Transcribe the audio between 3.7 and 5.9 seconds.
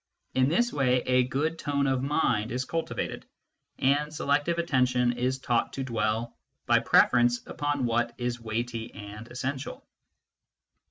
and selective attention is taught to